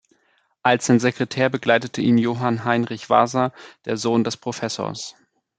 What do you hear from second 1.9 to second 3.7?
ihn Johann Heinrich Waser,